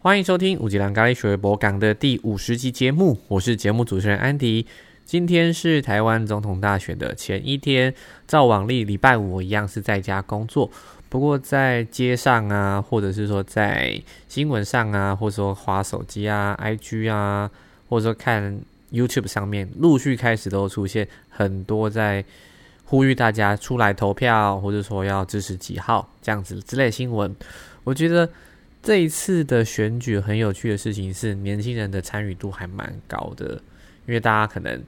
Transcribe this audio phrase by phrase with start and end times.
[0.00, 4.64] 欢迎收听五吉兰咖喱水博港的第五十集节目，我是节目主持人安迪。
[5.04, 7.92] 今天是台湾总统大选的前一天，
[8.24, 10.70] 照往例礼拜五我一样是在家工作。
[11.08, 17.50] 不过在街上啊，或者是说在新闻上啊，或者说滑手机啊、IG 啊，
[17.88, 18.56] 或者说看
[18.92, 22.24] YouTube 上面，陆续开始都出现很多在
[22.84, 27.34] 呼吁大家出来投票，或者说要支持几号这样子之类新闻。
[27.82, 28.30] 我觉得。
[28.80, 33.60] 这一次的选举很有趣的事情是，年轻人的参与度还蛮高的，
[34.06, 34.82] 因为大家可能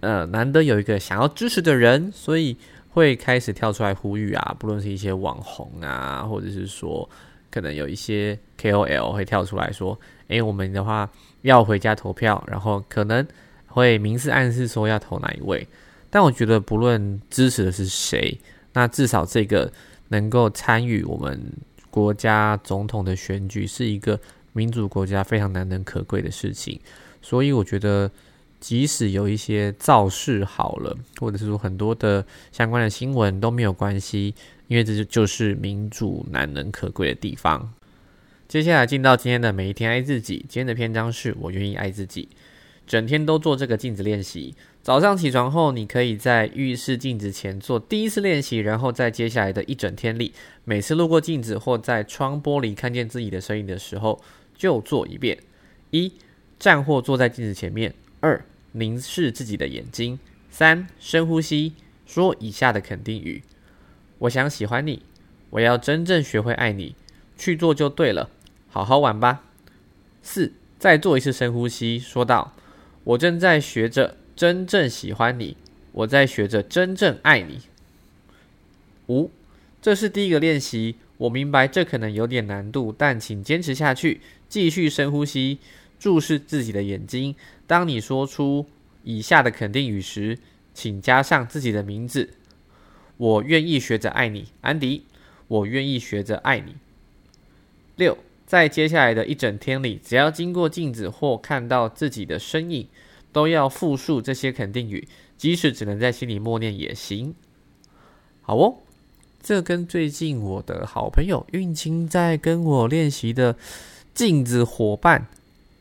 [0.00, 2.56] 呃难得有一个想要支持的人，所以
[2.90, 7.08] 会开始跳出来呼吁啊，不论是一些网红啊，或者是说
[7.50, 11.10] 可能有一些 KOL 会跳出来说，诶，我们的话
[11.42, 13.26] 要回家投票，然后可能
[13.66, 15.66] 会明示暗示说要投哪一位。
[16.10, 18.38] 但我觉得不论支持的是谁，
[18.72, 19.72] 那至少这个
[20.08, 21.40] 能够参与我们。
[21.90, 24.18] 国家总统的选举是一个
[24.52, 26.80] 民主国家非常难能可贵的事情，
[27.22, 28.10] 所以我觉得，
[28.60, 34.34] 即使有一些造势好了，或者是说很多的相关的新闻都没有关系，
[34.66, 37.72] 因为这就就是民主难能可贵的地方。
[38.48, 42.28] 接下来进到今天的每一天爱自己，今天的篇章是我愿意爱自己。
[42.88, 44.54] 整天都做这个镜子练习。
[44.82, 50.32] 早上起床后，你可以在浴室镜子前做第一次练习，然后在接下来的一整天里，
[50.64, 54.22] 每次路过镜子或在窗玻璃看见自己的身影的时候，
[54.56, 55.38] 就做一遍：
[55.90, 56.10] 一、
[56.58, 61.74] 站或坐在镜子前面；二、凝视自己的眼睛；三、深呼吸，
[62.06, 63.42] 说以下的肯定语：
[64.20, 65.02] 我想喜欢你，
[65.50, 66.94] 我要真正学会爱你，
[67.36, 68.30] 去做就对了，
[68.70, 69.44] 好好玩吧。
[70.22, 72.54] 四、再做一次深呼吸，说道。
[73.08, 75.56] 我正在学着真正喜欢你，
[75.92, 77.60] 我在学着真正爱你。
[79.06, 79.30] 五，
[79.80, 84.20] 这是第一个练习，我明白这可能有点难度，但请坚持下去，
[84.50, 85.58] 继续深呼吸，
[85.98, 87.34] 注视自己的眼睛。
[87.66, 88.66] 当你说出
[89.04, 90.38] 以下的肯定语时，
[90.74, 92.28] 请加上自己的名字。
[93.16, 95.04] 我愿意学着爱你，安迪。
[95.46, 96.74] 我愿意学着爱你。
[97.96, 98.18] 六。
[98.48, 102.88] 在接下来的一整天里，只要经过镜子或看到自己的身影，
[103.30, 107.34] 都要复述这些肯定语，即使只能在心里默念也行。
[108.40, 108.76] 好哦，
[109.42, 113.54] 这跟最近我的好朋友运清在跟我练习的
[114.14, 115.26] 镜子伙伴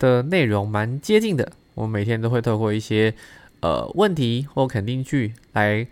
[0.00, 1.52] 的内容蛮接近的。
[1.74, 3.14] 我每天都会透过一些
[3.60, 5.86] 呃问题或肯定句来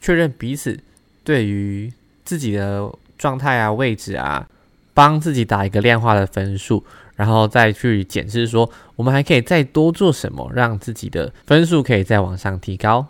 [0.00, 0.78] 确认彼此
[1.24, 1.92] 对于
[2.24, 4.48] 自己的状态啊、位置啊。
[4.94, 6.84] 帮自己打一个量化的分数，
[7.16, 13.06] 然后再去检视说，我们还可以再多做什么，让自己的分数可以再往上提高。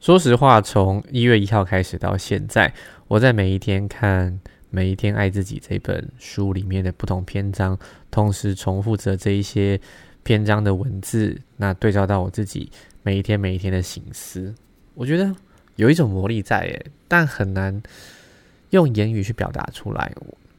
[0.00, 2.72] 说实话，从一月一号开始到现在，
[3.08, 4.32] 我在每一天看
[4.70, 7.78] 《每一天爱自己》这本书里面的不同篇章，
[8.10, 9.80] 同时重复着这一些
[10.22, 12.70] 篇章的文字，那对照到我自己
[13.02, 14.54] 每一天每一天的心思，
[14.94, 15.34] 我觉得
[15.76, 17.82] 有一种魔力在耶，但很难
[18.70, 20.12] 用言语去表达出来。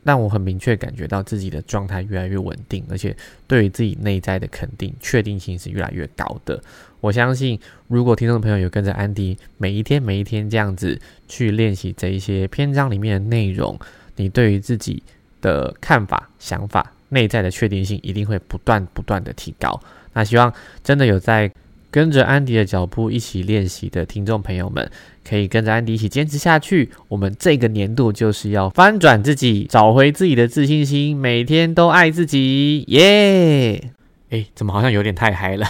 [0.07, 3.13] 但我很明确感觉到自己的状态越来越稳定，而且
[3.45, 6.63] 对于自己内在的肯定、确定性是越来越高的。
[7.01, 7.59] 我相信，
[7.89, 10.97] 如果听众朋友有跟着安迪每一天、每一天这样子
[11.27, 13.77] 去练习这一些篇章里面的内容，
[14.15, 15.03] 你对于自己
[15.41, 19.77] 的看法、想法、内在的确定性一定会不断不断的提高。
[20.13, 21.51] 那希望真的有在。
[21.97, 24.87] 跟着安迪的脚步一起练习的听众朋友们，
[25.27, 26.91] 可以跟着安迪一起坚持下去。
[27.07, 33.89] 我们这个年度就是要翻转自己，找回自己的自信心，每天都爱自己，耶！
[34.29, 35.65] 哎，怎么好像有点太嗨了？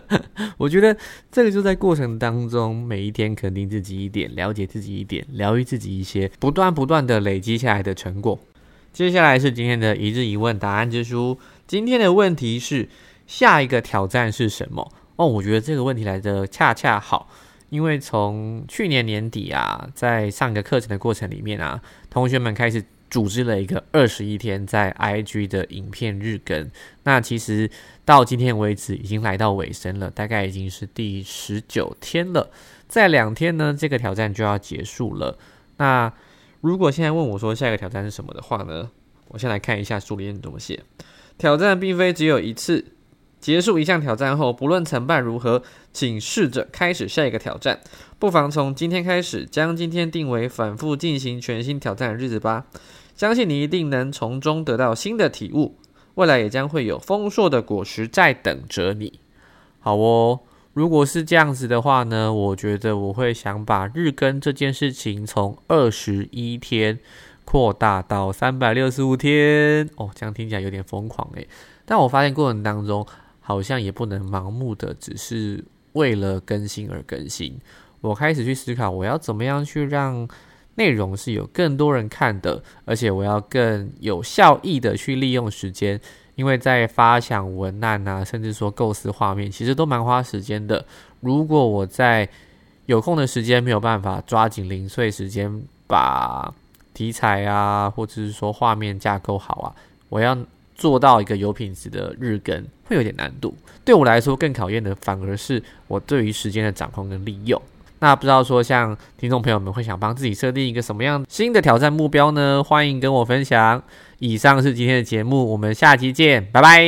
[0.58, 0.94] 我觉得
[1.30, 8.38] 这个就在过程当中，每一天肯定自己一点，了解自己一点，疗愈自己一些，不断不断的累积下来的成果。
[8.92, 11.38] 接下来是今天的一日一问答案之书。
[11.66, 12.90] 今天的问题是：
[13.26, 14.92] 下一个挑战是什么？
[15.22, 17.30] 哦，我觉得这个问题来的恰恰好，
[17.68, 26.68] 因为从去年年底啊，在上个课程的过程里面啊，同学们开始组织了一个二十一天在 IG 的影片日更。
[27.04, 27.70] 那其实
[28.04, 32.50] 到今天为止已经来到尾声了，大概已经是第十九天了。
[32.88, 35.38] 在两天呢，这个挑战就要结束了。
[35.76, 36.12] 那
[36.62, 38.90] 如果现在问我说下一个挑战是什么的话呢？
[39.28, 40.82] 我先来看一下书里面怎么写。
[41.38, 42.84] 挑战并非只有一次。
[43.42, 45.62] 结束一项挑战后，不论成败如何，
[45.92, 47.80] 请试着开始下一个挑战。
[48.20, 52.66] 不妨从今天开始，将今天定为反复进行全新挑战的日子吧。
[53.16, 55.76] 相信你一定能从中得到新的体悟，
[56.14, 59.18] 未来也将会有丰硕的果实在等着你。
[59.80, 60.38] 好哦，
[60.72, 67.00] 如果是这样子的话呢，我觉得我会想把日更这件事情从二十一天
[67.44, 71.48] 扩大到三百六十五天哦，这样听起来有点疯狂诶。
[71.84, 73.04] 但我发现过程当中，
[73.42, 75.62] 好像也不能盲目的只是
[75.92, 77.58] 为了更新而更新。
[78.00, 80.26] 我开始去思考，我要怎么样去让
[80.76, 86.00] 内容是有更多人看的，而且我要更有效益的去利用时间。
[86.34, 90.82] 因为在发想文案啊，甚至说构思画面，其实都蛮花时间的。
[91.20, 92.26] 如果我在
[92.86, 96.52] 有空的时间没有办法抓紧零碎时间把
[96.94, 99.76] 题材啊，或者是说画面架构好啊，
[100.08, 100.34] 我要
[100.82, 103.54] 做到一个有品质的日更，会有点难度。
[103.84, 107.62] 对我来说，更考验的反而是我对于时间的掌控跟利用。
[108.00, 112.60] 那不知道说，像听众朋友们会想帮自己设定一个什么样新的挑战目标呢？
[112.64, 113.80] 欢迎跟我分享。
[114.18, 116.82] 以上是今天的节目，我们下期见，拜拜。